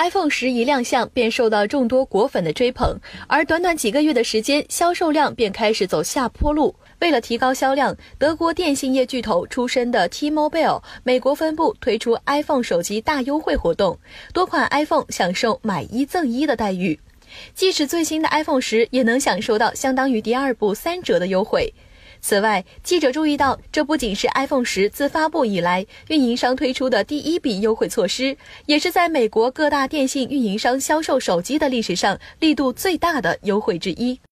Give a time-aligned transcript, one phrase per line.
[0.00, 2.96] iPhone 十一亮相便受到众多果粉的追捧，
[3.28, 6.74] 而短短几个月的时间，销售量便开始走下坡路。
[7.00, 13.98] 为了提高销量，德国电信业巨头出身的 T-Mobile 美国分部推出 iPhone 手机大优惠活动，
[14.32, 16.98] 多款 iPhone 享受买一赠一的待遇。
[17.54, 21.74] 即使最新的 iPhone 十也能享受到相当于第二部三折的优惠。
[22.20, 34.20] 此外，记者注意到，这不仅是 iPhone 十自发布以来运营商推出的第一笔优惠措施，也是在美国各大电信运营商销售手机的历史上力度最大的优惠之一。